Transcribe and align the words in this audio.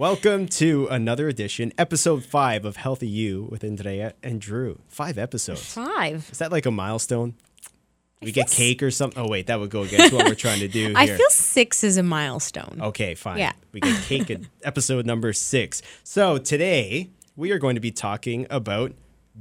Welcome 0.00 0.46
to 0.46 0.86
another 0.90 1.28
edition, 1.28 1.74
episode 1.76 2.24
five 2.24 2.64
of 2.64 2.76
Healthy 2.76 3.06
You 3.06 3.46
with 3.50 3.62
Andrea 3.62 4.14
and 4.22 4.40
Drew. 4.40 4.80
Five 4.88 5.18
episodes. 5.18 5.74
Five. 5.74 6.26
Is 6.32 6.38
that 6.38 6.50
like 6.50 6.64
a 6.64 6.70
milestone? 6.70 7.34
We 8.22 8.32
get 8.32 8.48
cake 8.48 8.82
or 8.82 8.90
something? 8.90 9.22
Oh, 9.22 9.28
wait, 9.28 9.48
that 9.48 9.60
would 9.60 9.68
go 9.68 9.82
against 9.82 10.14
what 10.14 10.24
we're 10.24 10.34
trying 10.34 10.60
to 10.60 10.68
do 10.68 10.86
here. 10.86 10.96
I 10.96 11.06
feel 11.06 11.28
six 11.28 11.84
is 11.84 11.98
a 11.98 12.02
milestone. 12.02 12.78
Okay, 12.80 13.14
fine. 13.14 13.40
Yeah. 13.40 13.52
We 13.72 13.80
get 13.80 14.02
cake 14.04 14.30
at 14.30 14.40
episode 14.62 15.04
number 15.04 15.34
six. 15.34 15.82
So 16.02 16.38
today 16.38 17.10
we 17.36 17.50
are 17.50 17.58
going 17.58 17.74
to 17.74 17.82
be 17.82 17.90
talking 17.90 18.46
about 18.48 18.94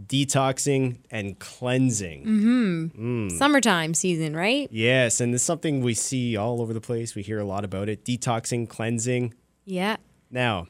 detoxing 0.07 0.98
and 1.10 1.39
cleansing. 1.39 2.26
Mm-hmm. 2.26 3.38
Summertime 3.38 3.94
season, 3.94 4.36
right? 4.36 4.68
Yes, 4.73 5.21
and 5.21 5.34
it's 5.34 5.41
something 5.41 5.80
we 5.80 5.94
see 5.94 6.36
all 6.36 6.62
over 6.62 6.73
the 6.73 6.82
place. 6.82 7.16
We 7.16 7.21
hear 7.21 7.39
a 7.39 7.46
lot 7.46 7.64
about 7.64 7.88
it. 7.88 8.04
Detoxing, 8.04 8.68
cleansing. 8.68 9.34
Yeah. 9.64 9.96
Now, 10.32 10.68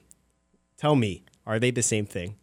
tell 0.77 0.95
me, 0.95 1.23
are 1.45 1.59
they 1.59 1.71
the 1.71 1.83
same 1.83 2.05
thing? 2.05 2.35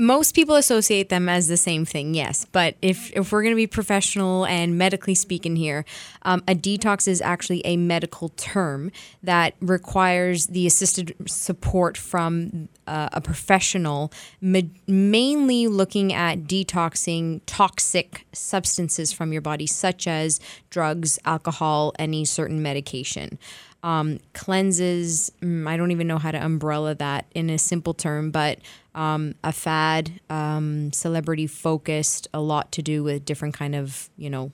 Most 0.00 0.36
people 0.36 0.54
associate 0.54 1.08
them 1.08 1.28
as 1.28 1.48
the 1.48 1.56
same 1.56 1.84
thing, 1.84 2.14
yes. 2.14 2.46
But 2.52 2.76
if, 2.80 3.10
if 3.16 3.32
we're 3.32 3.42
going 3.42 3.52
to 3.52 3.56
be 3.56 3.66
professional 3.66 4.46
and 4.46 4.78
medically 4.78 5.16
speaking 5.16 5.56
here, 5.56 5.84
um, 6.22 6.40
a 6.46 6.54
detox 6.54 7.08
is 7.08 7.20
actually 7.20 7.62
a 7.66 7.76
medical 7.76 8.28
term 8.28 8.92
that 9.24 9.54
requires 9.60 10.46
the 10.46 10.68
assisted 10.68 11.16
support 11.26 11.96
from 11.96 12.68
uh, 12.86 13.08
a 13.12 13.20
professional, 13.20 14.12
ma- 14.40 14.60
mainly 14.86 15.66
looking 15.66 16.12
at 16.12 16.44
detoxing 16.44 17.40
toxic 17.46 18.24
substances 18.32 19.12
from 19.12 19.32
your 19.32 19.42
body, 19.42 19.66
such 19.66 20.06
as 20.06 20.38
drugs, 20.70 21.18
alcohol, 21.24 21.92
any 21.98 22.24
certain 22.24 22.62
medication. 22.62 23.36
Um, 23.82 24.18
cleanses. 24.34 25.30
mm, 25.40 25.68
I 25.68 25.76
don't 25.76 25.90
even 25.90 26.06
know 26.06 26.18
how 26.18 26.30
to 26.30 26.44
umbrella 26.44 26.94
that 26.96 27.26
in 27.34 27.50
a 27.50 27.58
simple 27.58 27.94
term, 27.94 28.30
but 28.30 28.58
um, 28.94 29.34
a 29.44 29.52
fad, 29.52 30.20
um, 30.28 30.92
celebrity 30.92 31.46
focused, 31.46 32.28
a 32.34 32.40
lot 32.40 32.72
to 32.72 32.82
do 32.82 33.02
with 33.02 33.24
different 33.24 33.54
kind 33.54 33.74
of 33.74 34.10
you 34.16 34.30
know. 34.30 34.52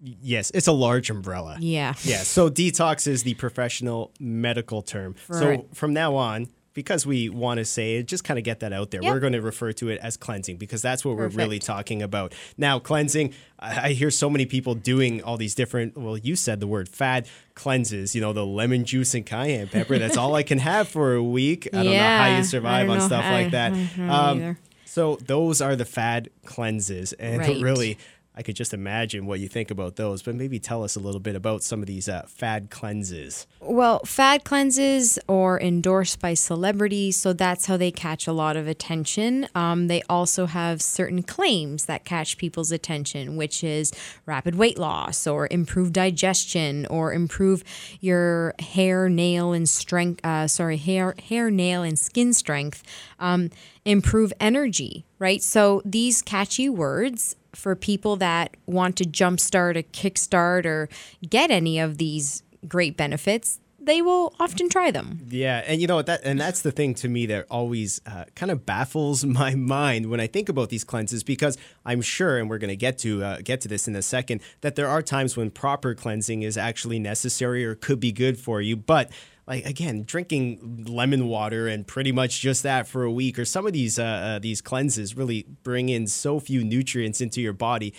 Yes, 0.00 0.52
it's 0.54 0.68
a 0.68 0.72
large 0.72 1.10
umbrella. 1.10 1.56
Yeah. 1.58 1.94
Yeah, 2.04 2.18
so 2.22 2.48
detox 2.48 3.08
is 3.08 3.24
the 3.24 3.34
professional 3.34 4.12
medical 4.20 4.80
term. 4.80 5.16
Right. 5.28 5.60
So 5.60 5.66
from 5.74 5.92
now 5.92 6.14
on, 6.14 6.46
because 6.78 7.04
we 7.04 7.28
want 7.28 7.58
to 7.58 7.64
say 7.64 7.96
it, 7.96 8.06
just 8.06 8.22
kind 8.22 8.38
of 8.38 8.44
get 8.44 8.60
that 8.60 8.72
out 8.72 8.92
there. 8.92 9.02
Yep. 9.02 9.12
We're 9.12 9.18
going 9.18 9.32
to 9.32 9.42
refer 9.42 9.72
to 9.72 9.88
it 9.88 9.98
as 10.00 10.16
cleansing 10.16 10.58
because 10.58 10.80
that's 10.80 11.04
what 11.04 11.16
we're 11.16 11.26
really 11.26 11.58
talking 11.58 12.02
about. 12.02 12.32
Now, 12.56 12.78
cleansing, 12.78 13.34
I 13.58 13.88
I 13.88 13.92
hear 13.94 14.12
so 14.12 14.30
many 14.30 14.46
people 14.46 14.76
doing 14.76 15.20
all 15.24 15.36
these 15.36 15.56
different, 15.56 15.96
well, 15.98 16.16
you 16.16 16.36
said 16.36 16.60
the 16.60 16.68
word 16.68 16.88
fad 16.88 17.26
cleanses, 17.56 18.14
you 18.14 18.20
know, 18.20 18.32
the 18.32 18.46
lemon 18.46 18.84
juice 18.84 19.12
and 19.14 19.26
cayenne 19.26 19.66
pepper. 19.66 19.98
That's 19.98 20.16
all 20.16 20.36
I 20.36 20.44
can 20.44 20.58
have 20.60 20.86
for 20.86 21.14
a 21.16 21.22
week. 21.22 21.66
I 21.72 21.82
don't 21.82 21.92
know 21.92 21.98
how 21.98 22.36
you 22.36 22.44
survive 22.44 22.88
on 22.88 23.00
stuff 23.00 23.24
how- 23.24 23.32
like 23.32 23.50
that. 23.50 23.72
I 23.72 23.74
don't 23.74 23.98
know 23.98 24.12
Um, 24.12 24.56
so 24.84 25.16
those 25.26 25.60
are 25.60 25.74
the 25.74 25.84
fad 25.84 26.30
cleanses. 26.44 27.12
And 27.14 27.40
Right. 27.40 27.60
really, 27.60 27.98
I 28.38 28.42
could 28.42 28.54
just 28.54 28.72
imagine 28.72 29.26
what 29.26 29.40
you 29.40 29.48
think 29.48 29.72
about 29.72 29.96
those, 29.96 30.22
but 30.22 30.36
maybe 30.36 30.60
tell 30.60 30.84
us 30.84 30.94
a 30.94 31.00
little 31.00 31.18
bit 31.18 31.34
about 31.34 31.64
some 31.64 31.80
of 31.80 31.88
these 31.88 32.08
uh, 32.08 32.22
fad 32.28 32.70
cleanses. 32.70 33.48
Well, 33.60 33.98
fad 34.04 34.44
cleanses 34.44 35.18
are 35.28 35.60
endorsed 35.60 36.20
by 36.20 36.34
celebrities, 36.34 37.16
so 37.16 37.32
that's 37.32 37.66
how 37.66 37.76
they 37.76 37.90
catch 37.90 38.28
a 38.28 38.32
lot 38.32 38.56
of 38.56 38.68
attention. 38.68 39.48
Um, 39.56 39.88
they 39.88 40.02
also 40.08 40.46
have 40.46 40.80
certain 40.80 41.24
claims 41.24 41.86
that 41.86 42.04
catch 42.04 42.38
people's 42.38 42.70
attention, 42.70 43.36
which 43.36 43.64
is 43.64 43.92
rapid 44.24 44.54
weight 44.54 44.78
loss 44.78 45.26
or 45.26 45.48
improved 45.50 45.94
digestion 45.94 46.86
or 46.86 47.12
improve 47.12 47.64
your 48.00 48.54
hair, 48.60 49.08
nail, 49.08 49.52
and 49.52 49.68
strength. 49.68 50.24
Uh, 50.24 50.46
sorry, 50.46 50.76
hair, 50.76 51.16
hair, 51.28 51.50
nail, 51.50 51.82
and 51.82 51.98
skin 51.98 52.32
strength. 52.32 52.84
Um, 53.20 53.50
improve 53.84 54.32
energy, 54.38 55.04
right? 55.18 55.42
So 55.42 55.82
these 55.84 56.22
catchy 56.22 56.68
words 56.68 57.34
for 57.54 57.74
people 57.74 58.16
that 58.16 58.56
want 58.66 58.96
to 58.96 59.04
jumpstart 59.04 59.76
a 59.76 59.82
kickstart 59.82 60.64
or 60.64 60.88
get 61.28 61.50
any 61.50 61.78
of 61.78 61.98
these 61.98 62.42
great 62.66 62.96
benefits, 62.96 63.60
they 63.80 64.02
will 64.02 64.34
often 64.38 64.68
try 64.68 64.90
them. 64.90 65.20
Yeah, 65.30 65.62
and 65.66 65.80
you 65.80 65.86
know 65.86 65.96
what 65.96 66.06
that 66.06 66.20
and 66.22 66.38
that's 66.38 66.60
the 66.60 66.70
thing 66.70 66.94
to 66.96 67.08
me 67.08 67.26
that 67.26 67.46
always 67.50 68.00
uh, 68.06 68.24
kind 68.34 68.52
of 68.52 68.66
baffles 68.66 69.24
my 69.42 69.54
mind 69.54 70.10
when 70.10 70.20
I 70.20 70.26
think 70.26 70.48
about 70.48 70.68
these 70.68 70.84
cleanses 70.84 71.22
because 71.22 71.56
I'm 71.84 72.02
sure, 72.02 72.38
and 72.38 72.50
we're 72.50 72.58
going 72.58 72.68
to 72.68 72.76
get 72.76 72.98
to 72.98 73.24
uh, 73.24 73.38
get 73.42 73.60
to 73.62 73.68
this 73.68 73.88
in 73.88 73.96
a 73.96 74.02
second, 74.02 74.42
that 74.60 74.76
there 74.76 74.88
are 74.88 75.02
times 75.02 75.36
when 75.36 75.50
proper 75.50 75.94
cleansing 75.94 76.42
is 76.42 76.56
actually 76.56 76.98
necessary 76.98 77.64
or 77.64 77.74
could 77.74 78.00
be 78.00 78.12
good 78.12 78.38
for 78.38 78.60
you, 78.60 78.76
but. 78.76 79.10
Like 79.48 79.64
again, 79.64 80.04
drinking 80.04 80.84
lemon 80.86 81.26
water 81.26 81.66
and 81.66 81.86
pretty 81.86 82.12
much 82.12 82.40
just 82.40 82.62
that 82.64 82.86
for 82.86 83.02
a 83.04 83.10
week, 83.10 83.38
or 83.38 83.46
some 83.46 83.66
of 83.66 83.72
these 83.72 83.98
uh, 83.98 84.04
uh, 84.04 84.38
these 84.38 84.60
cleanses 84.60 85.16
really 85.16 85.46
bring 85.62 85.88
in 85.88 86.06
so 86.06 86.38
few 86.38 86.62
nutrients 86.62 87.22
into 87.22 87.40
your 87.40 87.54
body. 87.54 87.94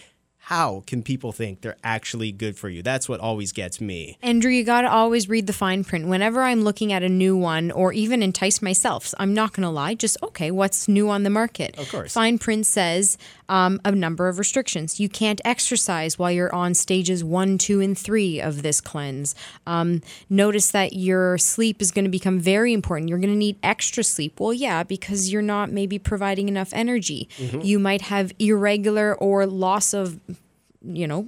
How 0.50 0.82
can 0.88 1.04
people 1.04 1.32
think 1.32 1.62
they're 1.62 1.78
actually 1.84 2.32
good 2.32 2.58
for 2.58 2.70
you? 2.70 2.82
That's 2.82 3.08
what 3.08 3.20
always 3.20 3.52
gets 3.52 3.80
me. 3.80 4.18
Andrew, 4.24 4.50
you 4.50 4.64
got 4.64 4.82
to 4.82 4.90
always 4.90 5.30
read 5.30 5.46
the 5.46 5.54
fine 5.54 5.84
print. 5.84 6.08
Whenever 6.08 6.42
I'm 6.42 6.64
looking 6.64 6.92
at 6.92 7.04
a 7.04 7.08
new 7.08 7.38
one 7.38 7.70
or 7.70 7.94
even 7.94 8.24
entice 8.24 8.59
myself, 8.59 9.14
I'm 9.20 9.36
not 9.36 9.54
going 9.54 9.62
to 9.62 9.70
lie, 9.70 9.94
just 9.94 10.18
okay, 10.24 10.50
what's 10.50 10.88
new 10.88 11.08
on 11.08 11.22
the 11.22 11.30
market? 11.30 11.78
Of 11.78 11.92
course. 11.92 12.14
Fine 12.14 12.40
print 12.40 12.66
says 12.66 13.16
um, 13.48 13.80
a 13.86 13.92
number 13.92 14.28
of 14.28 14.40
restrictions. 14.40 15.00
You 15.00 15.08
can't 15.08 15.40
exercise 15.46 16.18
while 16.18 16.32
you're 16.32 16.54
on 16.54 16.74
stages 16.74 17.24
one, 17.24 17.59
two, 17.59 17.80
and 17.80 17.96
three 17.96 18.42
of 18.42 18.64
this 18.64 18.82
cleanse. 18.82 19.36
Um, 19.68 20.02
notice 20.32 20.72
that 20.72 20.94
your 20.94 21.38
sleep 21.38 21.80
is 21.80 21.92
going 21.92 22.06
to 22.06 22.09
become 22.12 22.40
very 22.40 22.74
important. 22.74 23.08
You're 23.08 23.20
going 23.20 23.34
to 23.34 23.38
need 23.38 23.58
extra 23.62 24.04
sleep. 24.04 24.40
Well, 24.40 24.54
yeah, 24.54 24.82
because 24.82 25.32
you're 25.32 25.44
not 25.44 25.72
maybe 25.72 26.00
providing 26.00 26.48
enough 26.48 26.70
energy. 26.74 27.30
You 27.38 27.78
might 27.78 28.02
have 28.02 28.34
irregular 28.40 29.14
or 29.14 29.46
loss 29.46 29.94
of 29.94 30.20
you 30.84 31.07
know, 31.07 31.28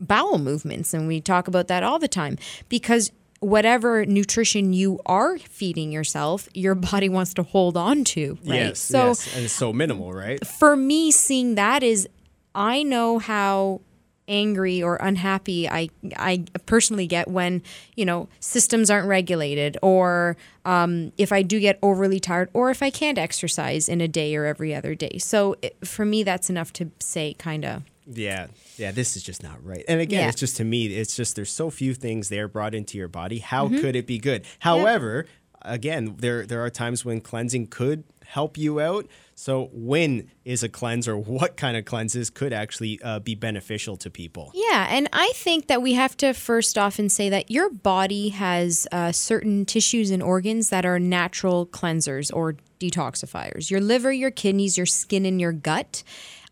bowel 0.00 0.38
movements. 0.38 0.94
And 0.94 1.06
we 1.06 1.20
talk 1.20 1.48
about 1.48 1.68
that 1.68 1.82
all 1.82 1.98
the 1.98 2.08
time 2.08 2.38
because 2.68 3.10
whatever 3.40 4.04
nutrition 4.06 4.72
you 4.72 5.00
are 5.06 5.38
feeding 5.38 5.92
yourself, 5.92 6.48
your 6.54 6.74
body 6.92 7.08
wants 7.08 7.34
to 7.34 7.42
hold 7.42 7.76
on 7.76 8.04
to. 8.04 8.38
Right. 8.44 8.56
Yes, 8.56 8.80
so 8.80 9.08
yes, 9.08 9.34
and 9.34 9.44
it's 9.44 9.54
so 9.54 9.72
minimal, 9.72 10.12
right? 10.12 10.44
for 10.46 10.76
me, 10.76 11.10
seeing 11.10 11.54
that 11.56 11.82
is, 11.82 12.08
I 12.54 12.82
know 12.82 13.18
how 13.18 13.80
angry 14.28 14.82
or 14.82 14.96
unhappy 14.96 15.68
I 15.68 15.88
I 16.16 16.44
personally 16.66 17.06
get 17.06 17.28
when 17.28 17.62
you 17.94 18.04
know 18.04 18.28
systems 18.40 18.90
aren't 18.90 19.06
regulated 19.06 19.78
or 19.82 20.36
um, 20.64 21.12
if 21.16 21.30
I 21.30 21.42
do 21.42 21.60
get 21.60 21.78
overly 21.80 22.18
tired 22.18 22.50
or 22.52 22.70
if 22.70 22.82
I 22.82 22.90
can't 22.90 23.18
exercise 23.18 23.88
in 23.88 24.00
a 24.00 24.08
day 24.08 24.34
or 24.34 24.44
every 24.44 24.74
other 24.74 24.96
day. 24.96 25.18
So 25.18 25.54
it, 25.62 25.76
for 25.86 26.04
me, 26.04 26.24
that's 26.24 26.50
enough 26.50 26.72
to 26.72 26.90
say 26.98 27.34
kind 27.34 27.64
of 27.64 27.82
Yeah, 28.06 28.46
yeah, 28.76 28.92
this 28.92 29.16
is 29.16 29.22
just 29.22 29.42
not 29.42 29.62
right. 29.64 29.84
And 29.88 30.00
again, 30.00 30.22
Yeah. 30.22 30.28
it's 30.28 30.38
just 30.40 30.56
to 30.58 30.64
me, 30.64 30.86
it's 30.86 31.16
just 31.16 31.34
there's 31.36 31.50
so 31.50 31.70
few 31.70 31.92
things 31.94 32.28
there 32.28 32.46
brought 32.48 32.74
into 32.74 32.96
your 32.98 33.08
body. 33.08 33.38
How 33.40 33.66
Mm-hmm. 33.66 33.78
could 33.80 33.96
it 33.96 34.06
be 34.06 34.18
good? 34.18 34.44
However, 34.60 35.26
again, 35.62 36.14
there 36.18 36.46
there 36.46 36.62
are 36.64 36.70
times 36.70 37.04
when 37.04 37.20
cleansing 37.20 37.66
could 37.68 38.04
help 38.24 38.56
you 38.58 38.80
out. 38.80 39.06
So 39.34 39.68
when 39.72 40.30
is 40.44 40.62
a 40.62 40.68
cleanse 40.68 41.06
or 41.06 41.16
what 41.16 41.56
kind 41.56 41.76
of 41.76 41.84
cleanses 41.84 42.30
could 42.30 42.52
actually 42.52 43.00
uh, 43.02 43.18
be 43.20 43.34
beneficial 43.34 43.96
to 43.98 44.10
people? 44.10 44.50
Yeah, 44.54 44.86
and 44.90 45.08
I 45.12 45.30
think 45.34 45.66
that 45.68 45.82
we 45.82 45.92
have 45.94 46.16
to 46.18 46.32
first 46.32 46.78
off 46.78 46.98
and 46.98 47.10
say 47.12 47.28
that 47.28 47.50
your 47.50 47.70
body 47.70 48.30
has 48.30 48.86
uh, 48.92 49.12
certain 49.12 49.64
tissues 49.64 50.10
and 50.10 50.22
organs 50.22 50.70
that 50.70 50.84
are 50.86 50.98
natural 50.98 51.66
cleansers 51.66 52.34
or 52.34 52.56
detoxifiers. 52.80 53.70
Your 53.70 53.80
liver, 53.80 54.12
your 54.12 54.30
kidneys, 54.30 54.76
your 54.76 54.86
skin, 54.86 55.26
and 55.26 55.40
your 55.40 55.52
gut. 55.52 56.02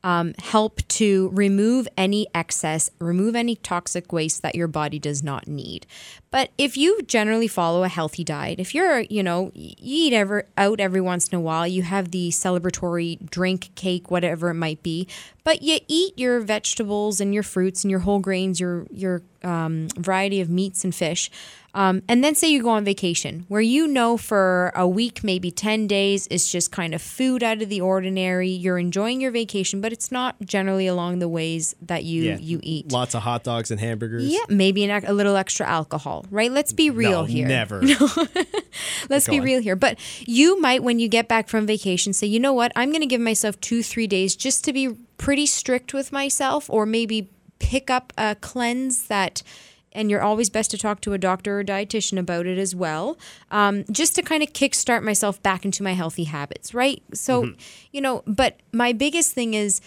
Um, 0.04 0.34
help 0.38 0.86
to 0.88 1.30
remove 1.32 1.88
any 1.96 2.26
excess, 2.34 2.90
remove 3.00 3.34
any 3.34 3.56
toxic 3.56 4.12
waste 4.12 4.42
that 4.42 4.54
your 4.54 4.68
body 4.68 4.98
does 4.98 5.22
not 5.22 5.48
need. 5.48 5.86
But 6.30 6.50
if 6.58 6.76
you 6.76 7.00
generally 7.02 7.48
follow 7.48 7.84
a 7.84 7.88
healthy 7.88 8.22
diet, 8.22 8.60
if 8.60 8.74
you're, 8.74 9.00
you 9.00 9.22
know, 9.22 9.50
you 9.54 9.74
eat 9.78 10.12
ever 10.12 10.46
out 10.58 10.78
every 10.78 11.00
once 11.00 11.28
in 11.28 11.38
a 11.38 11.40
while, 11.40 11.66
you 11.66 11.82
have 11.84 12.10
the 12.10 12.28
celebratory 12.28 13.24
drink, 13.30 13.70
cake, 13.76 14.10
whatever 14.10 14.50
it 14.50 14.54
might 14.54 14.82
be, 14.82 15.08
but 15.44 15.62
you 15.62 15.78
eat 15.88 16.18
your 16.18 16.40
vegetables 16.40 17.20
and 17.20 17.32
your 17.32 17.42
fruits 17.42 17.84
and 17.84 17.90
your 17.90 18.00
whole 18.00 18.18
grains, 18.18 18.58
your 18.58 18.86
your 18.90 19.22
um, 19.42 19.88
variety 19.96 20.40
of 20.40 20.48
meats 20.50 20.84
and 20.84 20.94
fish. 20.94 21.30
Um, 21.74 22.02
and 22.08 22.22
then 22.22 22.36
say 22.36 22.48
you 22.50 22.62
go 22.62 22.68
on 22.70 22.84
vacation 22.84 23.46
where 23.48 23.60
you 23.60 23.88
know 23.88 24.16
for 24.16 24.70
a 24.76 24.86
week, 24.86 25.24
maybe 25.24 25.50
10 25.50 25.88
days, 25.88 26.28
it's 26.30 26.48
just 26.52 26.70
kind 26.70 26.94
of 26.94 27.02
food 27.02 27.42
out 27.42 27.60
of 27.62 27.68
the 27.68 27.80
ordinary. 27.80 28.48
You're 28.48 28.78
enjoying 28.78 29.20
your 29.20 29.32
vacation, 29.32 29.80
but 29.80 29.92
it's 29.92 30.12
not 30.12 30.36
generally 30.44 30.86
along 30.86 31.18
the 31.18 31.28
ways 31.28 31.74
that 31.82 32.04
you, 32.04 32.22
Yeah. 32.22 32.38
you 32.38 32.60
eat. 32.62 32.92
Lots 32.92 33.16
of 33.16 33.22
hot 33.22 33.42
dogs 33.42 33.72
and 33.72 33.80
hamburgers. 33.80 34.24
Yeah, 34.24 34.44
maybe 34.48 34.84
an, 34.84 35.04
a 35.04 35.12
little 35.12 35.34
extra 35.34 35.66
alcohol, 35.66 36.24
right? 36.30 36.52
Let's 36.52 36.72
be 36.72 36.90
real 36.90 37.22
no, 37.22 37.24
here. 37.24 37.48
Never. 37.48 37.82
Let's 39.10 39.26
Go 39.26 39.32
be 39.32 39.38
on. 39.40 39.44
real 39.44 39.60
here. 39.60 39.76
But 39.76 39.98
you 40.20 40.60
might, 40.60 40.84
when 40.84 41.00
you 41.00 41.08
get 41.08 41.26
back 41.26 41.48
from 41.48 41.66
vacation, 41.66 42.12
say, 42.12 42.28
you 42.28 42.38
know 42.38 42.52
what? 42.52 42.70
I'm 42.76 42.90
going 42.90 43.00
to 43.02 43.06
give 43.06 43.20
myself 43.20 43.60
two, 43.60 43.82
three 43.82 44.06
days 44.06 44.36
just 44.36 44.64
to 44.64 44.72
be 44.72 44.96
pretty 45.16 45.46
strict 45.46 45.94
with 45.94 46.12
myself, 46.12 46.68
or 46.68 46.86
maybe 46.86 47.30
pick 47.58 47.90
up 47.90 48.12
a 48.18 48.34
cleanse 48.34 49.04
that 49.04 49.42
and 49.92 50.10
you're 50.10 50.22
always 50.22 50.50
best 50.50 50.72
to 50.72 50.78
talk 50.78 51.00
to 51.00 51.12
a 51.12 51.18
doctor 51.18 51.60
or 51.60 51.64
dietitian 51.64 52.18
about 52.18 52.46
it 52.46 52.58
as 52.58 52.74
well, 52.74 53.16
um, 53.52 53.84
just 53.92 54.16
to 54.16 54.22
kind 54.22 54.42
of 54.42 54.52
kickstart 54.52 55.04
myself 55.04 55.40
back 55.42 55.64
into 55.64 55.84
my 55.84 55.92
healthy 55.92 56.24
habits, 56.24 56.74
right? 56.74 57.00
So, 57.12 57.44
you 57.92 58.00
know, 58.00 58.24
but 58.26 58.58
my 58.72 58.92
biggest 58.92 59.32
thing 59.32 59.54
is 59.54 59.80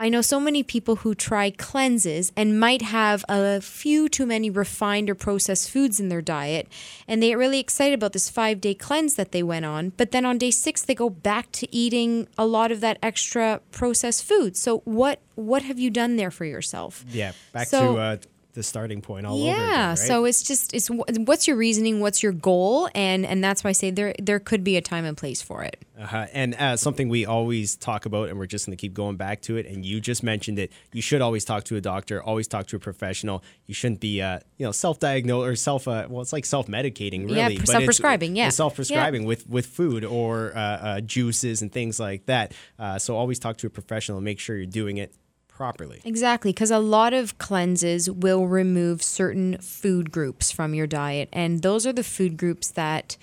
I 0.00 0.08
know 0.08 0.20
so 0.20 0.38
many 0.38 0.62
people 0.62 0.96
who 0.96 1.14
try 1.14 1.50
cleanses 1.50 2.30
and 2.36 2.60
might 2.60 2.82
have 2.82 3.24
a 3.28 3.60
few 3.60 4.08
too 4.08 4.26
many 4.26 4.48
refined 4.48 5.10
or 5.10 5.16
processed 5.16 5.70
foods 5.70 5.98
in 5.98 6.08
their 6.08 6.22
diet, 6.22 6.68
and 7.08 7.20
they 7.20 7.28
get 7.30 7.38
really 7.38 7.58
excited 7.58 7.94
about 7.94 8.12
this 8.12 8.30
five 8.30 8.60
day 8.60 8.74
cleanse 8.74 9.16
that 9.16 9.32
they 9.32 9.42
went 9.42 9.64
on. 9.64 9.90
But 9.96 10.12
then 10.12 10.24
on 10.24 10.38
day 10.38 10.52
six, 10.52 10.82
they 10.82 10.94
go 10.94 11.10
back 11.10 11.50
to 11.52 11.74
eating 11.74 12.28
a 12.38 12.46
lot 12.46 12.70
of 12.70 12.80
that 12.80 12.98
extra 13.02 13.60
processed 13.72 14.24
food. 14.24 14.56
So 14.56 14.78
what 14.84 15.20
what 15.34 15.62
have 15.62 15.78
you 15.80 15.90
done 15.90 16.16
there 16.16 16.30
for 16.30 16.44
yourself? 16.44 17.04
Yeah, 17.08 17.32
back 17.52 17.66
So- 17.66 17.94
to 17.94 18.00
uh, 18.00 18.16
the 18.58 18.62
starting 18.64 19.00
point 19.00 19.24
all 19.24 19.36
over 19.36 19.46
yeah, 19.46 19.90
right? 19.90 19.98
so 19.98 20.24
it's 20.24 20.42
just 20.42 20.74
it's 20.74 20.88
what's 20.90 21.46
your 21.46 21.56
reasoning, 21.56 22.00
what's 22.00 22.24
your 22.24 22.32
goal, 22.32 22.90
and 22.92 23.24
and 23.24 23.42
that's 23.42 23.62
why 23.62 23.70
I 23.70 23.72
say 23.72 23.92
there 23.92 24.14
there 24.20 24.40
could 24.40 24.64
be 24.64 24.76
a 24.76 24.80
time 24.80 25.04
and 25.04 25.16
place 25.16 25.40
for 25.40 25.62
it. 25.62 25.84
Uh-huh. 25.96 26.26
And 26.32 26.54
uh, 26.54 26.76
something 26.76 27.08
we 27.08 27.24
always 27.24 27.76
talk 27.76 28.04
about, 28.04 28.28
and 28.28 28.38
we're 28.38 28.46
just 28.46 28.66
going 28.66 28.76
to 28.76 28.80
keep 28.80 28.94
going 28.94 29.16
back 29.16 29.42
to 29.42 29.56
it. 29.56 29.66
And 29.66 29.84
you 29.84 30.00
just 30.00 30.22
mentioned 30.22 30.58
it. 30.58 30.72
You 30.92 31.00
should 31.00 31.20
always 31.20 31.44
talk 31.44 31.64
to 31.64 31.76
a 31.76 31.80
doctor. 31.80 32.22
Always 32.22 32.48
talk 32.48 32.66
to 32.68 32.76
a 32.76 32.78
professional. 32.80 33.42
You 33.66 33.74
shouldn't 33.74 34.00
be, 34.00 34.20
uh, 34.20 34.40
you 34.58 34.66
know, 34.66 34.72
self-diagnosed 34.72 35.46
or 35.46 35.56
self. 35.56 35.86
Uh, 35.86 36.06
well, 36.10 36.20
it's 36.20 36.32
like 36.32 36.44
self-medicating, 36.44 37.26
really. 37.26 37.54
Yeah, 37.54 37.64
self-prescribing, 37.64 38.36
yeah. 38.36 38.48
self-prescribing 38.50 39.24
with 39.24 39.48
with 39.48 39.66
food 39.66 40.04
or 40.04 40.52
uh, 40.56 40.60
uh, 40.60 41.00
juices 41.00 41.62
and 41.62 41.72
things 41.72 42.00
like 42.00 42.26
that. 42.26 42.52
Uh, 42.78 42.98
so 42.98 43.16
always 43.16 43.38
talk 43.38 43.56
to 43.58 43.68
a 43.68 43.70
professional 43.70 44.18
and 44.18 44.24
make 44.24 44.40
sure 44.40 44.56
you're 44.56 44.66
doing 44.66 44.98
it 44.98 45.14
properly. 45.58 46.00
Exactly, 46.04 46.52
because 46.52 46.70
a 46.70 46.78
lot 46.78 47.12
of 47.12 47.36
cleanses 47.38 48.08
will 48.08 48.46
remove 48.46 49.02
certain 49.02 49.58
food 49.58 50.12
groups 50.12 50.52
from 50.52 50.72
your 50.72 50.86
diet, 50.86 51.28
and 51.32 51.62
those 51.62 51.84
are 51.84 51.92
the 51.92 52.04
food 52.04 52.36
groups 52.36 52.70
that 52.70 53.16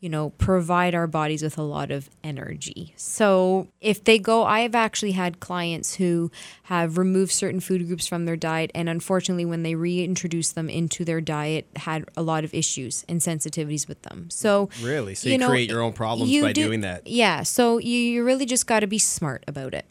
you 0.00 0.08
know 0.08 0.30
provide 0.30 0.94
our 0.94 1.06
bodies 1.06 1.42
with 1.42 1.58
a 1.58 1.62
lot 1.62 1.90
of 1.90 2.08
energy. 2.24 2.94
So 2.96 3.68
if 3.82 4.02
they 4.02 4.18
go, 4.18 4.42
I 4.42 4.60
have 4.60 4.74
actually 4.74 5.12
had 5.12 5.38
clients 5.38 5.96
who 5.96 6.30
have 6.64 6.96
removed 6.96 7.30
certain 7.30 7.60
food 7.60 7.86
groups 7.86 8.06
from 8.06 8.24
their 8.24 8.36
diet, 8.36 8.70
and 8.74 8.88
unfortunately, 8.88 9.44
when 9.44 9.62
they 9.62 9.74
reintroduce 9.74 10.50
them 10.50 10.70
into 10.70 11.04
their 11.04 11.20
diet, 11.20 11.66
had 11.76 12.06
a 12.16 12.22
lot 12.22 12.42
of 12.42 12.54
issues 12.54 13.04
and 13.06 13.20
sensitivities 13.20 13.86
with 13.86 14.00
them. 14.00 14.30
So 14.30 14.70
Really? 14.80 15.14
So 15.14 15.28
you, 15.28 15.38
create 15.46 15.68
your 15.68 15.82
own 15.82 15.92
problems 15.92 16.30
you 16.30 16.42
by 16.42 16.54
do- 16.54 16.64
doing 16.64 16.80
that. 16.80 17.06
Yeah, 17.06 17.42
so 17.42 17.76
you, 17.76 17.98
you 17.98 18.24
really 18.24 18.46
just 18.46 18.66
got 18.66 18.80
to 18.80 18.86
be 18.86 18.98
smart 18.98 19.44
about 19.46 19.74
it. 19.74 19.84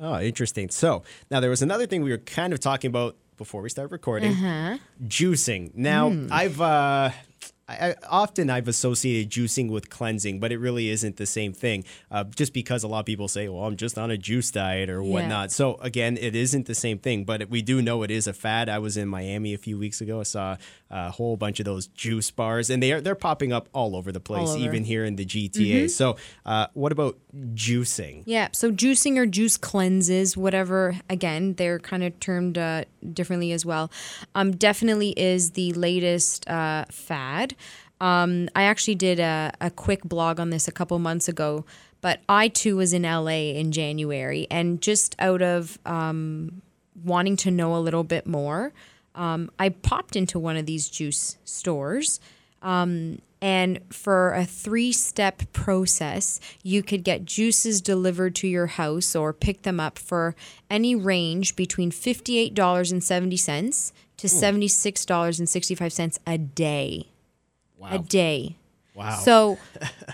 Oh, 0.00 0.20
interesting. 0.20 0.70
So 0.70 1.02
now 1.30 1.40
there 1.40 1.50
was 1.50 1.62
another 1.62 1.86
thing 1.86 2.02
we 2.02 2.10
were 2.10 2.18
kind 2.18 2.52
of 2.52 2.60
talking 2.60 2.88
about 2.88 3.16
before 3.36 3.62
we 3.62 3.68
start 3.68 3.90
recording 3.90 4.32
Uh-huh. 4.32 4.78
juicing. 5.06 5.74
Now, 5.74 6.10
Hmm. 6.10 6.28
I've 6.32 6.60
uh, 6.60 7.10
I, 7.68 7.94
often 8.08 8.50
I've 8.50 8.68
associated 8.68 9.30
juicing 9.30 9.70
with 9.70 9.90
cleansing, 9.90 10.40
but 10.40 10.52
it 10.52 10.58
really 10.58 10.90
isn't 10.90 11.16
the 11.16 11.26
same 11.26 11.52
thing. 11.52 11.84
Uh, 12.10 12.24
just 12.24 12.52
because 12.52 12.82
a 12.82 12.88
lot 12.88 13.00
of 13.00 13.06
people 13.06 13.28
say, 13.28 13.48
"Well, 13.48 13.64
I'm 13.64 13.76
just 13.76 13.98
on 13.98 14.10
a 14.10 14.18
juice 14.18 14.50
diet" 14.50 14.90
or 14.90 15.02
whatnot. 15.02 15.50
So 15.50 15.76
again, 15.76 16.16
it 16.16 16.34
isn't 16.34 16.66
the 16.66 16.74
same 16.74 16.98
thing. 16.98 17.24
But 17.24 17.48
we 17.48 17.62
do 17.62 17.80
know 17.80 18.02
it 18.02 18.10
is 18.10 18.26
a 18.26 18.32
fad. 18.32 18.68
I 18.68 18.78
was 18.78 18.96
in 18.96 19.08
Miami 19.08 19.54
a 19.54 19.58
few 19.58 19.78
weeks 19.78 20.00
ago. 20.00 20.20
I 20.20 20.24
saw 20.24 20.56
a 20.90 21.10
whole 21.10 21.36
bunch 21.36 21.58
of 21.58 21.64
those 21.64 21.86
juice 21.88 22.30
bars, 22.30 22.70
and 22.70 22.82
they 22.82 22.92
are 22.92 23.00
they're 23.00 23.14
popping 23.14 23.52
up 23.52 23.68
all 23.72 23.96
over 23.96 24.12
the 24.12 24.20
place, 24.20 24.48
over. 24.50 24.58
Mm-hmm. 24.58 24.64
even 24.64 24.84
here 24.84 25.04
in 25.04 25.16
the 25.16 25.24
GTA. 25.24 25.90
So, 25.90 26.16
uh, 26.44 26.66
what 26.74 26.92
about 26.92 27.18
juicing? 27.54 28.22
Yeah, 28.26 28.48
so 28.52 28.70
juicing 28.70 29.16
or 29.16 29.26
juice 29.26 29.56
cleanses, 29.56 30.36
whatever, 30.36 30.96
again, 31.08 31.54
they're 31.54 31.78
kind 31.78 32.04
of 32.04 32.18
termed 32.20 32.58
uh, 32.58 32.84
differently 33.12 33.52
as 33.52 33.64
well. 33.64 33.90
Um, 34.34 34.52
definitely 34.52 35.10
is 35.10 35.52
the 35.52 35.72
latest 35.72 36.48
uh, 36.48 36.84
Um, 38.00 38.48
I 38.54 38.64
actually 38.64 38.96
did 38.96 39.20
a, 39.20 39.52
a 39.60 39.70
quick 39.70 40.02
blog 40.04 40.40
on 40.40 40.50
this 40.50 40.68
a 40.68 40.72
couple 40.72 40.98
months 40.98 41.28
ago, 41.28 41.64
but 42.00 42.20
I 42.28 42.48
too 42.48 42.76
was 42.76 42.92
in 42.92 43.02
LA 43.02 43.54
in 43.54 43.72
January, 43.72 44.46
and 44.50 44.82
just 44.82 45.16
out 45.18 45.42
of 45.42 45.78
um, 45.86 46.62
wanting 47.04 47.36
to 47.38 47.50
know 47.50 47.74
a 47.76 47.78
little 47.78 48.04
bit 48.04 48.26
more, 48.26 48.72
um, 49.14 49.50
I 49.58 49.70
popped 49.70 50.16
into 50.16 50.38
one 50.38 50.56
of 50.56 50.66
these 50.66 50.88
juice 50.88 51.38
stores. 51.44 52.20
Um, 52.62 53.18
and 53.40 53.80
for 53.90 54.32
a 54.32 54.44
three 54.46 54.92
step 54.92 55.42
process, 55.52 56.40
you 56.62 56.82
could 56.82 57.04
get 57.04 57.26
juices 57.26 57.82
delivered 57.82 58.34
to 58.36 58.48
your 58.48 58.68
house 58.68 59.14
or 59.14 59.34
pick 59.34 59.62
them 59.62 59.78
up 59.78 59.98
for 59.98 60.34
any 60.70 60.94
range 60.94 61.54
between 61.54 61.90
$58.70 61.90 63.92
to 64.16 64.26
$76.65 64.26 66.18
a 66.26 66.38
day. 66.38 67.08
A 67.92 67.98
day. 67.98 68.56
Wow. 68.94 69.16
So, 69.16 69.58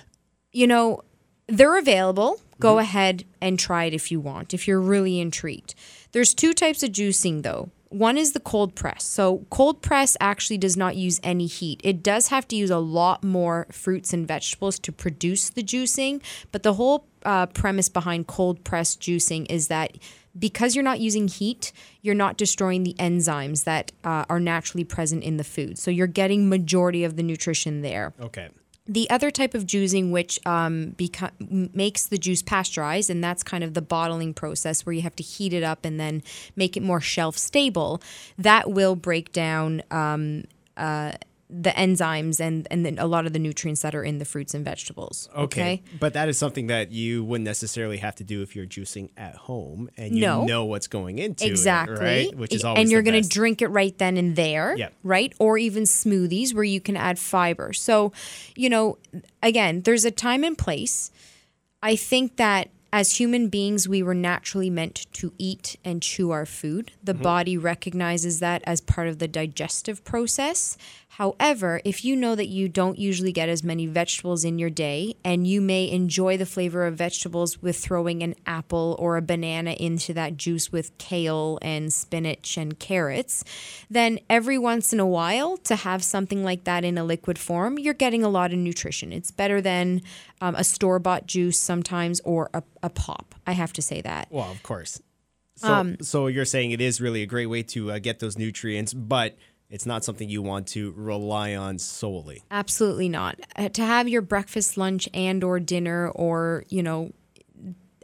you 0.52 0.66
know, 0.66 1.02
they're 1.46 1.78
available. 1.78 2.40
Go 2.58 2.78
ahead 2.78 3.24
and 3.40 3.58
try 3.58 3.84
it 3.84 3.94
if 3.94 4.10
you 4.10 4.20
want, 4.20 4.52
if 4.52 4.68
you're 4.68 4.80
really 4.80 5.18
intrigued. 5.18 5.74
There's 6.12 6.34
two 6.34 6.52
types 6.52 6.82
of 6.82 6.90
juicing 6.90 7.42
though. 7.42 7.70
One 7.88 8.16
is 8.16 8.32
the 8.32 8.40
cold 8.40 8.76
press. 8.76 9.02
So, 9.02 9.46
cold 9.50 9.82
press 9.82 10.16
actually 10.20 10.58
does 10.58 10.76
not 10.76 10.94
use 10.94 11.18
any 11.24 11.46
heat. 11.46 11.80
It 11.82 12.04
does 12.04 12.28
have 12.28 12.46
to 12.48 12.56
use 12.56 12.70
a 12.70 12.78
lot 12.78 13.24
more 13.24 13.66
fruits 13.72 14.12
and 14.12 14.28
vegetables 14.28 14.78
to 14.80 14.92
produce 14.92 15.50
the 15.50 15.62
juicing, 15.62 16.22
but 16.52 16.62
the 16.62 16.74
whole 16.74 17.06
uh, 17.24 17.46
premise 17.46 17.88
behind 17.88 18.28
cold 18.28 18.62
press 18.62 18.94
juicing 18.94 19.50
is 19.50 19.66
that 19.68 19.96
because 20.38 20.74
you're 20.74 20.84
not 20.84 21.00
using 21.00 21.28
heat, 21.28 21.72
you're 22.02 22.14
not 22.14 22.36
destroying 22.36 22.82
the 22.82 22.94
enzymes 22.94 23.64
that 23.64 23.92
uh, 24.04 24.24
are 24.28 24.40
naturally 24.40 24.84
present 24.84 25.22
in 25.24 25.36
the 25.36 25.44
food. 25.44 25.78
So, 25.78 25.90
you're 25.90 26.06
getting 26.06 26.48
majority 26.48 27.04
of 27.04 27.16
the 27.16 27.22
nutrition 27.22 27.82
there. 27.82 28.14
okay. 28.20 28.48
The 28.86 29.08
other 29.08 29.30
type 29.30 29.54
of 29.54 29.66
juicing, 29.66 30.10
which 30.10 30.44
um, 30.44 30.96
beco- 30.98 31.72
makes 31.72 32.06
the 32.06 32.18
juice 32.18 32.42
pasteurized, 32.42 33.08
and 33.08 33.22
that's 33.22 33.44
kind 33.44 33.62
of 33.62 33.74
the 33.74 33.82
bottling 33.82 34.34
process 34.34 34.84
where 34.84 34.92
you 34.92 35.02
have 35.02 35.14
to 35.16 35.22
heat 35.22 35.52
it 35.52 35.62
up 35.62 35.84
and 35.84 36.00
then 36.00 36.24
make 36.56 36.76
it 36.76 36.82
more 36.82 37.00
shelf 37.00 37.38
stable, 37.38 38.02
that 38.36 38.68
will 38.72 38.96
break 38.96 39.30
down 39.30 39.84
um, 39.92 40.42
uh, 40.76 41.12
the 41.52 41.70
enzymes 41.70 42.38
and, 42.40 42.66
and 42.70 42.86
then 42.86 42.98
a 42.98 43.06
lot 43.06 43.26
of 43.26 43.32
the 43.32 43.38
nutrients 43.38 43.82
that 43.82 43.94
are 43.94 44.02
in 44.04 44.18
the 44.18 44.24
fruits 44.24 44.54
and 44.54 44.64
vegetables. 44.64 45.28
Okay. 45.36 45.82
But 45.98 46.12
that 46.14 46.28
is 46.28 46.38
something 46.38 46.68
that 46.68 46.92
you 46.92 47.24
wouldn't 47.24 47.44
necessarily 47.44 47.96
have 47.98 48.14
to 48.16 48.24
do 48.24 48.42
if 48.42 48.54
you're 48.54 48.66
juicing 48.66 49.10
at 49.16 49.34
home 49.34 49.90
and 49.96 50.14
you 50.14 50.20
No. 50.20 50.44
know 50.44 50.64
what's 50.64 50.86
going 50.86 51.18
into 51.18 51.46
Exactly. 51.46 51.96
it, 51.96 52.00
right? 52.28 52.34
Which 52.36 52.54
is 52.54 52.64
always 52.64 52.82
and 52.82 52.90
you're 52.90 53.02
gonna 53.02 53.20
drink 53.22 53.62
it 53.62 53.68
right 53.68 53.96
then 53.98 54.16
and 54.16 54.36
there, 54.36 54.76
Yeah. 54.76 54.88
right? 55.02 55.32
Or 55.38 55.58
even 55.58 55.82
smoothies 55.84 56.54
where 56.54 56.64
you 56.64 56.80
can 56.80 56.96
add 56.96 57.18
fiber. 57.18 57.72
So, 57.72 58.12
you 58.56 58.70
know, 58.70 58.98
again, 59.42 59.82
there's 59.82 60.04
a 60.04 60.10
time 60.10 60.44
and 60.44 60.56
place. 60.56 61.10
I 61.82 61.96
think 61.96 62.36
that 62.36 62.68
as 62.92 63.18
human 63.18 63.48
beings, 63.48 63.88
we 63.88 64.02
were 64.02 64.14
naturally 64.14 64.70
meant 64.70 65.06
to 65.14 65.32
eat 65.38 65.76
and 65.84 66.02
chew 66.02 66.30
our 66.30 66.46
food. 66.46 66.92
The 67.04 67.12
Mm-hmm. 67.14 67.22
body 67.22 67.58
recognizes 67.58 68.40
that 68.40 68.62
as 68.64 68.80
part 68.80 69.08
of 69.08 69.18
the 69.18 69.28
digestive 69.28 70.04
process. 70.04 70.76
However, 71.14 71.82
if 71.84 72.04
you 72.04 72.16
know 72.16 72.34
that 72.34 72.46
you 72.48 72.68
don't 72.68 72.98
usually 72.98 73.32
get 73.32 73.48
as 73.48 73.62
many 73.62 73.84
vegetables 73.86 74.44
in 74.44 74.58
your 74.58 74.70
day, 74.70 75.16
and 75.24 75.46
you 75.46 75.60
may 75.60 75.90
enjoy 75.90 76.36
the 76.38 76.46
flavor 76.46 76.86
of 76.86 76.94
vegetables 76.94 77.60
with 77.60 77.76
throwing 77.76 78.22
an 78.22 78.36
apple 78.46 78.96
or 78.98 79.16
a 79.16 79.22
banana 79.22 79.72
into 79.72 80.14
that 80.14 80.36
juice 80.38 80.72
with 80.72 80.96
kale 80.98 81.58
and 81.60 81.92
spinach 81.92 82.56
and 82.56 82.78
carrots, 82.78 83.44
then 83.90 84.18
every 84.30 84.56
once 84.56 84.92
in 84.92 85.00
a 85.00 85.06
while 85.06 85.56
to 85.58 85.76
have 85.76 86.02
something 86.02 86.42
like 86.42 86.64
that 86.64 86.84
in 86.84 86.96
a 86.96 87.04
liquid 87.04 87.38
form, 87.38 87.78
you're 87.78 87.92
getting 87.92 88.22
a 88.22 88.28
lot 88.28 88.52
of 88.52 88.58
nutrition. 88.58 89.12
It's 89.12 89.30
better 89.32 89.60
than 89.60 90.00
um, 90.40 90.54
a 90.54 90.64
store 90.64 90.98
bought 90.98 91.26
juice 91.26 91.58
sometimes 91.58 92.20
or 92.20 92.48
a, 92.54 92.62
a 92.82 92.90
pop. 92.90 93.34
I 93.46 93.52
have 93.52 93.72
to 93.74 93.82
say 93.82 94.00
that. 94.02 94.28
Well, 94.30 94.50
of 94.50 94.62
course. 94.62 95.00
So, 95.56 95.72
Um, 95.72 95.96
so 96.00 96.26
you're 96.26 96.44
saying 96.44 96.70
it 96.70 96.80
is 96.80 97.00
really 97.00 97.22
a 97.22 97.26
great 97.26 97.46
way 97.46 97.62
to 97.64 97.92
uh, 97.92 97.98
get 97.98 98.18
those 98.18 98.38
nutrients, 98.38 98.94
but 98.94 99.36
it's 99.68 99.86
not 99.86 100.04
something 100.04 100.28
you 100.28 100.42
want 100.42 100.66
to 100.68 100.92
rely 100.96 101.54
on 101.54 101.78
solely. 101.78 102.42
Absolutely 102.50 103.08
not. 103.08 103.38
Uh, 103.56 103.68
to 103.68 103.84
have 103.84 104.08
your 104.08 104.22
breakfast, 104.22 104.76
lunch, 104.76 105.08
and 105.12 105.44
or 105.44 105.60
dinner, 105.60 106.08
or 106.08 106.64
you 106.68 106.82
know, 106.82 107.12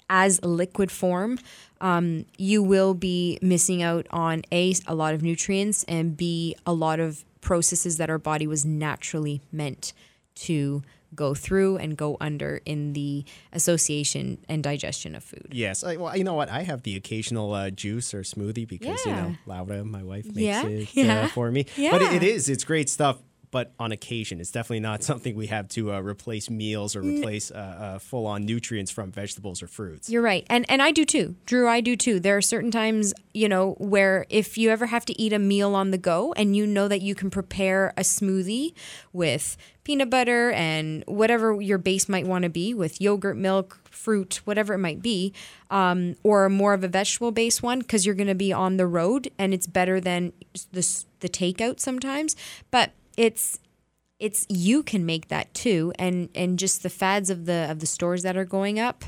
as 0.08 0.38
a 0.42 0.48
liquid 0.48 0.90
form, 0.92 1.38
um, 1.80 2.26
you 2.38 2.62
will 2.62 2.94
be 2.94 3.38
missing 3.42 3.82
out 3.82 4.06
on 4.10 4.42
a 4.52 4.74
a 4.86 4.94
lot 4.94 5.14
of 5.14 5.22
nutrients 5.22 5.84
and 5.84 6.16
b 6.16 6.54
a 6.66 6.72
lot 6.72 7.00
of 7.00 7.24
processes 7.40 7.96
that 7.96 8.10
our 8.10 8.18
body 8.18 8.46
was 8.46 8.64
naturally 8.64 9.40
meant 9.50 9.92
to 10.34 10.82
go 11.16 11.34
through 11.34 11.78
and 11.78 11.96
go 11.96 12.16
under 12.20 12.60
in 12.64 12.92
the 12.92 13.24
association 13.52 14.38
and 14.48 14.62
digestion 14.62 15.14
of 15.14 15.24
food. 15.24 15.48
Yes. 15.50 15.82
I, 15.82 15.96
well, 15.96 16.16
you 16.16 16.24
know 16.24 16.34
what? 16.34 16.48
I 16.50 16.62
have 16.62 16.82
the 16.82 16.94
occasional 16.96 17.52
uh, 17.52 17.70
juice 17.70 18.14
or 18.14 18.20
smoothie 18.22 18.68
because, 18.68 19.04
you 19.04 19.12
know, 19.12 19.34
Laura, 19.46 19.84
my 19.84 20.02
wife, 20.02 20.26
makes 20.26 20.38
Yeah, 20.38 20.66
it 20.66 20.88
yeah, 20.94 21.22
uh, 21.22 21.28
for 21.28 21.50
me. 21.50 21.66
yeah. 21.76 21.90
But 21.90 22.02
it, 22.02 22.12
it 22.14 22.22
is, 22.22 22.48
it's 22.48 22.64
great 22.64 22.88
stuff. 22.88 23.18
But 23.50 23.72
on 23.78 23.92
occasion. 23.92 24.40
It's 24.40 24.50
definitely 24.50 24.80
not 24.80 25.02
something 25.10 25.34
we 25.34 25.46
have 25.46 25.68
to 25.68 25.92
uh, 25.92 26.00
replace 26.00 26.50
meals 26.50 26.96
or 26.96 27.02
replace 27.02 27.50
uh, 27.50 27.54
uh, 27.54 27.98
full 27.98 28.26
on 28.26 28.44
nutrients 28.44 28.90
from 28.90 29.10
vegetables 29.10 29.62
or 29.62 29.66
fruits. 29.66 30.08
You're 30.08 30.22
right. 30.22 30.46
And 30.48 30.64
and 30.68 30.82
I 30.82 30.90
do 30.90 31.04
too. 31.04 31.36
Drew, 31.46 31.68
I 31.68 31.80
do 31.80 31.96
too. 31.96 32.20
There 32.20 32.36
are 32.36 32.42
certain 32.42 32.70
times, 32.70 33.14
you 33.32 33.48
know, 33.48 33.72
where 33.78 34.26
if 34.28 34.58
you 34.58 34.70
ever 34.70 34.86
have 34.86 35.04
to 35.06 35.20
eat 35.20 35.32
a 35.32 35.38
meal 35.38 35.74
on 35.74 35.90
the 35.90 35.98
go 35.98 36.32
and 36.34 36.56
you 36.56 36.66
know 36.66 36.88
that 36.88 37.02
you 37.02 37.14
can 37.14 37.30
prepare 37.30 37.92
a 37.96 38.02
smoothie 38.02 38.72
with 39.12 39.56
peanut 39.84 40.10
butter 40.10 40.50
and 40.50 41.04
whatever 41.06 41.60
your 41.60 41.78
base 41.78 42.08
might 42.08 42.26
want 42.26 42.42
to 42.42 42.48
be 42.48 42.74
with 42.74 43.00
yogurt, 43.00 43.36
milk, 43.36 43.78
fruit, 43.88 44.40
whatever 44.44 44.74
it 44.74 44.78
might 44.78 45.00
be, 45.00 45.32
um, 45.70 46.16
or 46.24 46.48
more 46.48 46.74
of 46.74 46.82
a 46.82 46.88
vegetable 46.88 47.30
based 47.30 47.62
one 47.62 47.78
because 47.78 48.04
you're 48.04 48.14
going 48.14 48.26
to 48.26 48.34
be 48.34 48.52
on 48.52 48.78
the 48.78 48.86
road 48.86 49.30
and 49.38 49.54
it's 49.54 49.66
better 49.68 50.00
than 50.00 50.32
the, 50.72 51.04
the 51.20 51.28
takeout 51.28 51.78
sometimes. 51.78 52.34
But 52.72 52.90
it's 53.16 53.58
it's 54.18 54.46
you 54.48 54.82
can 54.82 55.04
make 55.04 55.28
that 55.28 55.52
too 55.54 55.92
and 55.98 56.28
and 56.34 56.58
just 56.58 56.82
the 56.82 56.90
fads 56.90 57.30
of 57.30 57.46
the 57.46 57.66
of 57.70 57.80
the 57.80 57.86
stores 57.86 58.22
that 58.22 58.36
are 58.36 58.44
going 58.44 58.78
up 58.78 59.04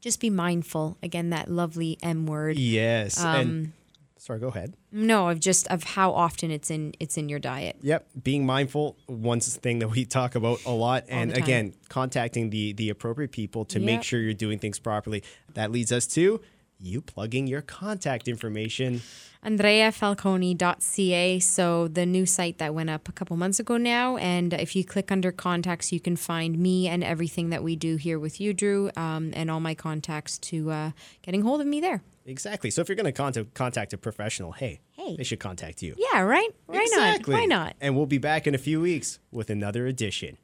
just 0.00 0.20
be 0.20 0.30
mindful 0.30 0.96
again 1.02 1.30
that 1.30 1.50
lovely 1.50 1.98
m 2.02 2.26
word 2.26 2.56
Yes. 2.58 3.18
Um, 3.22 3.34
and 3.34 3.72
sorry, 4.16 4.38
go 4.38 4.48
ahead. 4.48 4.74
no 4.92 5.28
of 5.28 5.40
just 5.40 5.66
of 5.68 5.82
how 5.84 6.12
often 6.12 6.50
it's 6.50 6.70
in 6.70 6.94
it's 7.00 7.16
in 7.16 7.28
your 7.28 7.38
diet 7.38 7.76
Yep, 7.82 8.06
being 8.22 8.46
mindful 8.46 8.96
one 9.06 9.40
thing 9.40 9.80
that 9.80 9.88
we 9.88 10.04
talk 10.04 10.34
about 10.34 10.60
a 10.64 10.70
lot, 10.72 11.04
and 11.08 11.32
again, 11.36 11.74
contacting 11.88 12.50
the 12.50 12.72
the 12.72 12.88
appropriate 12.90 13.32
people 13.32 13.64
to 13.66 13.80
make 13.80 14.02
sure 14.02 14.20
you're 14.20 14.32
doing 14.34 14.58
things 14.58 14.78
properly. 14.78 15.22
That 15.54 15.72
leads 15.72 15.90
us 15.92 16.06
to 16.08 16.40
you 16.80 17.00
plugging 17.00 17.46
your 17.46 17.60
contact 17.62 18.26
information. 18.28 19.02
andreafalcone.ca 19.44 21.38
so 21.40 21.88
the 21.88 22.04
new 22.06 22.26
site 22.26 22.58
that 22.58 22.74
went 22.74 22.90
up 22.90 23.08
a 23.08 23.12
couple 23.12 23.36
months 23.36 23.58
ago 23.60 23.76
now 23.76 24.16
and 24.16 24.52
if 24.54 24.74
you 24.76 24.84
click 24.84 25.10
under 25.12 25.32
contacts 25.32 25.92
you 25.92 26.00
can 26.00 26.16
find 26.16 26.58
me 26.58 26.88
and 26.88 27.02
everything 27.04 27.50
that 27.50 27.62
we 27.62 27.76
do 27.76 27.96
here 27.96 28.18
with 28.18 28.40
you 28.40 28.52
drew 28.52 28.90
um, 28.96 29.30
and 29.34 29.50
all 29.50 29.60
my 29.60 29.74
contacts 29.74 30.38
to 30.38 30.70
uh, 30.70 30.90
getting 31.22 31.42
hold 31.42 31.60
of 31.60 31.66
me 31.66 31.80
there 31.80 32.02
Exactly. 32.26 32.70
So 32.70 32.82
if 32.82 32.88
you're 32.88 32.96
going 32.96 33.06
to 33.06 33.12
contact 33.12 33.54
contact 33.54 33.92
a 33.94 33.98
professional, 33.98 34.52
hey, 34.52 34.80
Hey. 34.92 35.16
they 35.16 35.24
should 35.24 35.40
contact 35.40 35.82
you. 35.82 35.96
yeah 35.98 36.20
right 36.20 36.50
why 36.66 36.82
exactly. 36.82 37.34
not 37.34 37.40
why 37.40 37.44
not 37.46 37.76
And 37.80 37.96
we'll 37.96 38.06
be 38.06 38.18
back 38.18 38.46
in 38.46 38.54
a 38.54 38.58
few 38.58 38.80
weeks 38.80 39.18
with 39.32 39.48
another 39.50 39.86
edition. 39.86 40.36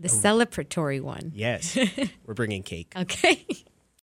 the 0.00 0.08
celebratory 0.08 1.00
one 1.00 1.32
Yes, 1.34 1.76
we're 2.26 2.34
bringing 2.34 2.62
cake. 2.62 2.92
okay 2.96 3.44